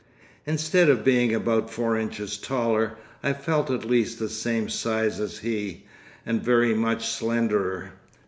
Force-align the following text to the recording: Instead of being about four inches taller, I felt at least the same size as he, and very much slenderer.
Instead 0.47 0.89
of 0.89 1.03
being 1.05 1.31
about 1.31 1.69
four 1.69 1.95
inches 1.95 2.35
taller, 2.35 2.97
I 3.21 3.33
felt 3.33 3.69
at 3.69 3.85
least 3.85 4.17
the 4.17 4.29
same 4.29 4.67
size 4.67 5.19
as 5.19 5.37
he, 5.37 5.85
and 6.25 6.41
very 6.41 6.73
much 6.73 7.05
slenderer. 7.07 7.91